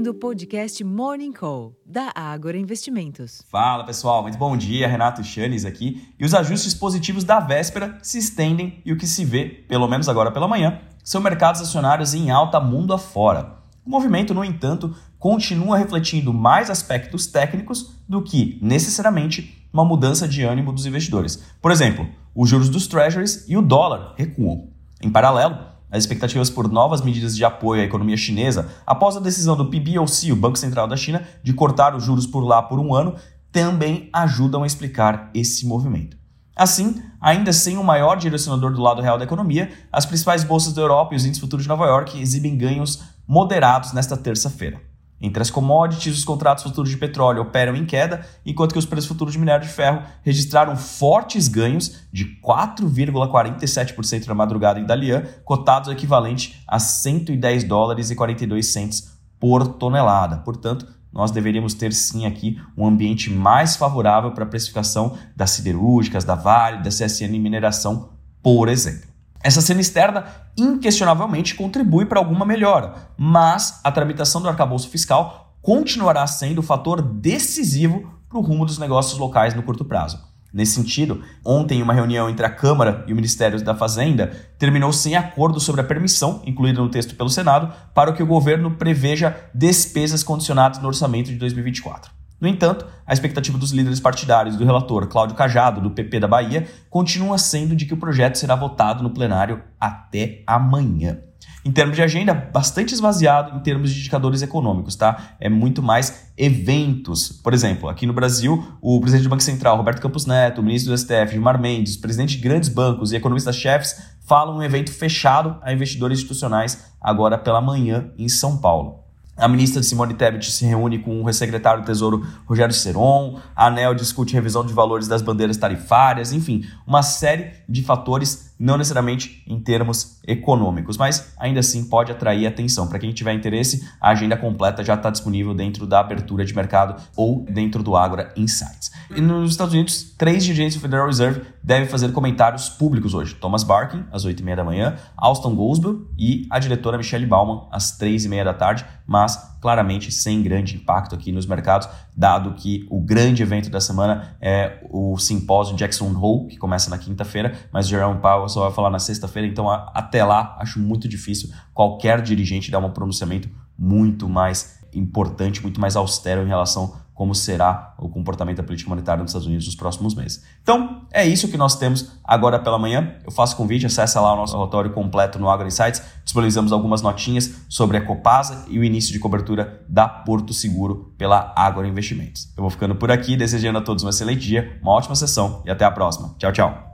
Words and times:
ouvindo 0.00 0.12
o 0.12 0.14
podcast 0.14 0.82
Morning 0.82 1.30
Call, 1.30 1.76
da 1.84 2.10
Ágora 2.14 2.56
Investimentos. 2.56 3.42
Fala 3.50 3.84
pessoal, 3.84 4.22
muito 4.22 4.38
bom 4.38 4.56
dia, 4.56 4.88
Renato 4.88 5.22
Chanes 5.22 5.66
aqui. 5.66 6.08
E 6.18 6.24
os 6.24 6.32
ajustes 6.32 6.72
positivos 6.72 7.22
da 7.22 7.38
véspera 7.38 7.98
se 8.02 8.16
estendem 8.16 8.80
e 8.82 8.94
o 8.94 8.96
que 8.96 9.06
se 9.06 9.26
vê, 9.26 9.44
pelo 9.44 9.86
menos 9.86 10.08
agora 10.08 10.30
pela 10.30 10.48
manhã, 10.48 10.80
são 11.04 11.20
mercados 11.20 11.60
acionários 11.60 12.14
em 12.14 12.30
alta 12.30 12.58
mundo 12.58 12.94
afora. 12.94 13.58
O 13.84 13.90
movimento, 13.90 14.32
no 14.32 14.42
entanto, 14.42 14.96
continua 15.18 15.76
refletindo 15.76 16.32
mais 16.32 16.70
aspectos 16.70 17.26
técnicos 17.26 17.94
do 18.08 18.22
que, 18.22 18.58
necessariamente, 18.62 19.68
uma 19.70 19.84
mudança 19.84 20.26
de 20.26 20.42
ânimo 20.42 20.72
dos 20.72 20.86
investidores. 20.86 21.42
Por 21.60 21.70
exemplo, 21.70 22.08
os 22.34 22.48
juros 22.48 22.70
dos 22.70 22.86
treasuries 22.86 23.44
e 23.46 23.54
o 23.54 23.60
dólar 23.60 24.14
recuam. 24.16 24.70
Em 25.02 25.10
paralelo, 25.10 25.58
as 25.90 26.02
expectativas 26.02 26.48
por 26.48 26.70
novas 26.70 27.00
medidas 27.00 27.36
de 27.36 27.44
apoio 27.44 27.82
à 27.82 27.84
economia 27.84 28.16
chinesa, 28.16 28.68
após 28.86 29.16
a 29.16 29.20
decisão 29.20 29.56
do 29.56 29.70
PBOC, 29.70 30.32
o 30.32 30.36
Banco 30.36 30.58
Central 30.58 30.86
da 30.86 30.96
China, 30.96 31.26
de 31.42 31.52
cortar 31.52 31.94
os 31.94 32.04
juros 32.04 32.26
por 32.26 32.40
lá 32.40 32.62
por 32.62 32.78
um 32.78 32.94
ano, 32.94 33.16
também 33.50 34.08
ajudam 34.12 34.62
a 34.62 34.66
explicar 34.66 35.30
esse 35.34 35.66
movimento. 35.66 36.16
Assim, 36.54 37.02
ainda 37.20 37.52
sem 37.52 37.78
o 37.78 37.84
maior 37.84 38.16
direcionador 38.16 38.72
do 38.72 38.82
lado 38.82 39.00
real 39.00 39.18
da 39.18 39.24
economia, 39.24 39.70
as 39.90 40.04
principais 40.04 40.44
bolsas 40.44 40.72
da 40.72 40.82
Europa 40.82 41.14
e 41.14 41.16
os 41.16 41.24
índices 41.24 41.40
futuros 41.40 41.64
de 41.64 41.68
Nova 41.68 41.86
York 41.86 42.20
exibem 42.20 42.56
ganhos 42.56 43.02
moderados 43.26 43.92
nesta 43.92 44.16
terça-feira. 44.16 44.89
Entre 45.20 45.42
as 45.42 45.50
commodities, 45.50 46.16
os 46.18 46.24
contratos 46.24 46.64
futuros 46.64 46.88
de 46.88 46.96
petróleo 46.96 47.42
operam 47.42 47.76
em 47.76 47.84
queda, 47.84 48.26
enquanto 48.44 48.72
que 48.72 48.78
os 48.78 48.86
preços 48.86 49.08
futuros 49.08 49.34
de 49.34 49.38
minério 49.38 49.66
de 49.66 49.72
ferro 49.72 50.02
registraram 50.22 50.74
fortes 50.76 51.46
ganhos 51.46 52.00
de 52.10 52.24
4,47% 52.40 54.26
na 54.26 54.34
madrugada 54.34 54.80
em 54.80 54.86
Dalian, 54.86 55.22
cotados 55.44 55.88
ao 55.88 55.94
equivalente 55.94 56.62
a 56.66 56.78
110 56.78 57.64
dólares 57.64 58.10
e 58.10 58.16
42 58.16 58.66
centes 58.66 59.10
por 59.38 59.66
tonelada. 59.66 60.38
Portanto, 60.38 60.86
nós 61.12 61.30
deveríamos 61.30 61.74
ter 61.74 61.92
sim 61.92 62.24
aqui 62.24 62.58
um 62.76 62.86
ambiente 62.86 63.30
mais 63.30 63.76
favorável 63.76 64.30
para 64.30 64.44
a 64.44 64.48
precificação 64.48 65.18
das 65.36 65.50
siderúrgicas, 65.50 66.24
da 66.24 66.34
Vale, 66.34 66.82
da 66.82 66.90
CSN 66.90 67.38
Mineração, 67.38 68.10
por 68.42 68.68
exemplo. 68.68 69.09
Essa 69.42 69.62
cena 69.62 69.80
externa 69.80 70.26
inquestionavelmente 70.56 71.54
contribui 71.54 72.04
para 72.04 72.18
alguma 72.18 72.44
melhora, 72.44 72.94
mas 73.16 73.80
a 73.82 73.90
tramitação 73.90 74.42
do 74.42 74.48
arcabouço 74.48 74.90
fiscal 74.90 75.56
continuará 75.62 76.26
sendo 76.26 76.58
o 76.58 76.62
fator 76.62 77.00
decisivo 77.00 78.20
para 78.28 78.38
o 78.38 78.42
rumo 78.42 78.66
dos 78.66 78.78
negócios 78.78 79.18
locais 79.18 79.54
no 79.54 79.62
curto 79.62 79.84
prazo. 79.84 80.20
Nesse 80.52 80.72
sentido, 80.72 81.22
ontem 81.44 81.80
uma 81.80 81.94
reunião 81.94 82.28
entre 82.28 82.44
a 82.44 82.50
Câmara 82.50 83.04
e 83.06 83.12
o 83.12 83.16
Ministério 83.16 83.62
da 83.62 83.74
Fazenda 83.74 84.32
terminou 84.58 84.92
sem 84.92 85.14
acordo 85.14 85.60
sobre 85.60 85.80
a 85.80 85.84
permissão, 85.84 86.42
incluída 86.44 86.80
no 86.80 86.90
texto 86.90 87.14
pelo 87.14 87.30
Senado, 87.30 87.72
para 87.94 88.12
que 88.12 88.22
o 88.22 88.26
governo 88.26 88.72
preveja 88.72 89.36
despesas 89.54 90.22
condicionadas 90.22 90.80
no 90.80 90.88
orçamento 90.88 91.30
de 91.30 91.36
2024. 91.36 92.19
No 92.40 92.48
entanto, 92.48 92.86
a 93.06 93.12
expectativa 93.12 93.58
dos 93.58 93.70
líderes 93.70 94.00
partidários 94.00 94.56
do 94.56 94.64
relator 94.64 95.06
Cláudio 95.06 95.36
Cajado, 95.36 95.80
do 95.80 95.90
PP 95.90 96.20
da 96.20 96.28
Bahia, 96.28 96.66
continua 96.88 97.36
sendo 97.36 97.76
de 97.76 97.84
que 97.84 97.92
o 97.92 97.98
projeto 97.98 98.36
será 98.36 98.54
votado 98.54 99.02
no 99.02 99.10
plenário 99.10 99.62
até 99.78 100.42
amanhã. 100.46 101.18
Em 101.62 101.70
termos 101.70 101.94
de 101.94 102.02
agenda, 102.02 102.32
bastante 102.32 102.94
esvaziado 102.94 103.54
em 103.54 103.60
termos 103.60 103.90
de 103.90 104.00
indicadores 104.00 104.40
econômicos, 104.40 104.96
tá? 104.96 105.34
É 105.38 105.50
muito 105.50 105.82
mais 105.82 106.32
eventos. 106.34 107.28
Por 107.28 107.52
exemplo, 107.52 107.90
aqui 107.90 108.06
no 108.06 108.14
Brasil, 108.14 108.66
o 108.80 108.98
presidente 108.98 109.24
do 109.24 109.30
Banco 109.30 109.42
Central, 109.42 109.76
Roberto 109.76 110.00
Campos 110.00 110.24
Neto, 110.24 110.62
o 110.62 110.64
ministro 110.64 110.90
do 110.90 110.98
STF, 110.98 111.32
Gilmar 111.32 111.60
Mendes, 111.60 111.98
presidente 111.98 112.38
de 112.38 112.42
grandes 112.42 112.70
bancos 112.70 113.12
e 113.12 113.16
economistas-chefes 113.16 114.16
falam 114.26 114.56
um 114.56 114.62
evento 114.62 114.90
fechado 114.90 115.58
a 115.60 115.72
investidores 115.72 116.18
institucionais 116.18 116.86
agora 116.98 117.36
pela 117.36 117.60
manhã 117.60 118.10
em 118.16 118.28
São 118.28 118.56
Paulo. 118.58 119.09
A 119.40 119.48
ministra 119.48 119.82
Simone 119.82 120.12
Tebet 120.12 120.52
se 120.52 120.66
reúne 120.66 120.98
com 120.98 121.18
o 121.18 121.24
ressecretário 121.24 121.82
do 121.82 121.86
Tesouro 121.86 122.26
Rogério 122.44 122.74
Seron, 122.74 123.40
a 123.56 123.68
ANEL 123.68 123.94
discute 123.94 124.34
revisão 124.34 124.64
de 124.64 124.74
valores 124.74 125.08
das 125.08 125.22
bandeiras 125.22 125.56
tarifárias, 125.56 126.30
enfim, 126.30 126.66
uma 126.86 127.02
série 127.02 127.52
de 127.66 127.82
fatores 127.82 128.49
não 128.60 128.76
necessariamente 128.76 129.42
em 129.46 129.58
termos 129.58 130.20
econômicos, 130.26 130.98
mas 130.98 131.32
ainda 131.38 131.60
assim 131.60 131.88
pode 131.88 132.12
atrair 132.12 132.46
atenção. 132.46 132.86
Para 132.86 132.98
quem 132.98 133.10
tiver 133.10 133.32
interesse, 133.32 133.88
a 133.98 134.10
agenda 134.10 134.36
completa 134.36 134.84
já 134.84 134.94
está 134.94 135.08
disponível 135.08 135.54
dentro 135.54 135.86
da 135.86 136.00
abertura 136.00 136.44
de 136.44 136.54
mercado 136.54 137.02
ou 137.16 137.42
dentro 137.48 137.82
do 137.82 137.96
Agora 137.96 138.34
Insights. 138.36 138.92
E 139.16 139.20
nos 139.20 139.52
Estados 139.52 139.72
Unidos, 139.72 140.14
três 140.18 140.44
dirigentes 140.44 140.76
do 140.76 140.82
Federal 140.82 141.06
Reserve 141.06 141.40
devem 141.62 141.88
fazer 141.88 142.12
comentários 142.12 142.68
públicos 142.68 143.14
hoje. 143.14 143.34
Thomas 143.34 143.64
Barkin, 143.64 144.04
às 144.12 144.26
8h30 144.26 144.56
da 144.56 144.64
manhã, 144.64 144.96
Alston 145.16 145.54
Goldsboro 145.54 146.10
e 146.18 146.46
a 146.50 146.58
diretora 146.58 146.98
Michelle 146.98 147.26
Bauman, 147.26 147.66
às 147.72 147.98
3h30 147.98 148.44
da 148.44 148.54
tarde, 148.54 148.84
mas 149.06 149.49
claramente 149.60 150.10
sem 150.10 150.42
grande 150.42 150.76
impacto 150.76 151.14
aqui 151.14 151.30
nos 151.30 151.46
mercados, 151.46 151.88
dado 152.16 152.54
que 152.54 152.86
o 152.90 153.00
grande 153.00 153.42
evento 153.42 153.68
da 153.68 153.80
semana 153.80 154.36
é 154.40 154.78
o 154.90 155.18
simpósio 155.18 155.76
Jackson 155.76 156.12
Hole, 156.16 156.48
que 156.48 156.56
começa 156.56 156.88
na 156.90 156.98
quinta-feira, 156.98 157.52
mas 157.72 157.86
Jerome 157.86 158.20
Powell 158.20 158.48
só 158.48 158.64
vai 158.64 158.72
falar 158.72 158.90
na 158.90 158.98
sexta-feira, 158.98 159.46
então 159.46 159.70
até 159.70 160.24
lá 160.24 160.56
acho 160.58 160.78
muito 160.78 161.06
difícil 161.08 161.50
qualquer 161.74 162.22
dirigente 162.22 162.70
dar 162.70 162.78
um 162.78 162.90
pronunciamento 162.90 163.48
muito 163.80 164.28
mais 164.28 164.78
importante, 164.92 165.62
muito 165.62 165.80
mais 165.80 165.96
austero 165.96 166.42
em 166.42 166.48
relação 166.48 166.94
como 167.20 167.34
será 167.34 167.94
o 167.98 168.08
comportamento 168.08 168.56
da 168.56 168.62
política 168.62 168.88
monetária 168.88 169.20
nos 169.20 169.30
Estados 169.32 169.46
Unidos 169.46 169.66
nos 169.66 169.74
próximos 169.74 170.14
meses. 170.14 170.42
Então, 170.62 171.02
é 171.12 171.26
isso 171.26 171.48
que 171.48 171.56
nós 171.58 171.76
temos 171.76 172.12
agora 172.24 172.58
pela 172.58 172.78
manhã. 172.78 173.14
Eu 173.22 173.30
faço 173.30 173.58
convite, 173.58 173.84
acessa 173.84 174.22
lá 174.22 174.32
o 174.32 174.36
nosso 174.36 174.56
relatório 174.56 174.90
completo 174.90 175.38
no 175.38 175.50
Agro 175.50 175.68
Insights. 175.68 176.02
Disponibilizamos 176.24 176.72
algumas 176.72 177.02
notinhas 177.02 177.60
sobre 177.68 177.98
a 177.98 178.06
Copasa 178.06 178.64
e 178.68 178.78
o 178.78 178.84
início 178.84 179.12
de 179.12 179.18
cobertura 179.18 179.84
da 179.86 180.08
Porto 180.08 180.54
Seguro 180.54 181.12
pela 181.18 181.52
Agro 181.54 181.86
Investimentos. 181.86 182.50
Eu 182.56 182.62
vou 182.62 182.70
ficando 182.70 182.94
por 182.94 183.10
aqui, 183.10 183.36
desejando 183.36 183.76
a 183.76 183.82
todos 183.82 184.02
um 184.02 184.08
excelente 184.08 184.40
dia, 184.40 184.78
uma 184.80 184.92
ótima 184.92 185.14
sessão 185.14 185.62
e 185.66 185.70
até 185.70 185.84
a 185.84 185.90
próxima. 185.90 186.34
Tchau, 186.38 186.52
tchau. 186.52 186.89